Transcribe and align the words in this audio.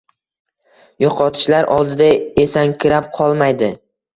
Yoʻqotishlar 1.03 1.69
oldida 1.75 2.09
esankirab 2.47 3.15
qolmaydi 3.21 3.71